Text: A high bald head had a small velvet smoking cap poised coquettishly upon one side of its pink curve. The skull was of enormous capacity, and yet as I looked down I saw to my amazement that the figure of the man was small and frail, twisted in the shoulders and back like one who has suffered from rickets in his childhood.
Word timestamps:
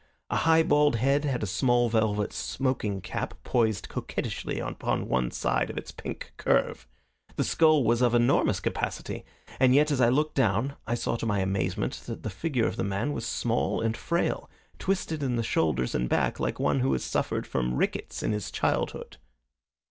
A 0.31 0.37
high 0.37 0.63
bald 0.63 0.95
head 0.95 1.25
had 1.25 1.43
a 1.43 1.45
small 1.45 1.87
velvet 1.87 2.33
smoking 2.33 3.01
cap 3.01 3.35
poised 3.43 3.87
coquettishly 3.87 4.57
upon 4.57 5.07
one 5.07 5.29
side 5.29 5.69
of 5.69 5.77
its 5.77 5.91
pink 5.91 6.31
curve. 6.37 6.87
The 7.35 7.43
skull 7.43 7.83
was 7.83 8.01
of 8.01 8.15
enormous 8.15 8.59
capacity, 8.59 9.25
and 9.59 9.75
yet 9.75 9.91
as 9.91 10.01
I 10.01 10.09
looked 10.09 10.33
down 10.33 10.73
I 10.87 10.95
saw 10.95 11.17
to 11.17 11.27
my 11.27 11.37
amazement 11.41 12.01
that 12.07 12.23
the 12.23 12.31
figure 12.31 12.65
of 12.65 12.77
the 12.77 12.83
man 12.83 13.13
was 13.13 13.27
small 13.27 13.79
and 13.79 13.95
frail, 13.95 14.49
twisted 14.79 15.21
in 15.21 15.35
the 15.35 15.43
shoulders 15.43 15.93
and 15.93 16.09
back 16.09 16.39
like 16.39 16.59
one 16.59 16.79
who 16.79 16.91
has 16.93 17.03
suffered 17.03 17.45
from 17.45 17.75
rickets 17.75 18.23
in 18.23 18.31
his 18.31 18.49
childhood. 18.49 19.17